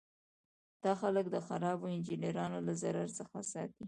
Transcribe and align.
دا 0.83 0.93
خلک 1.01 1.25
د 1.29 1.37
خرابو 1.47 1.85
انجینرانو 1.95 2.59
له 2.67 2.73
ضرر 2.81 3.07
څخه 3.19 3.37
ساتي. 3.51 3.79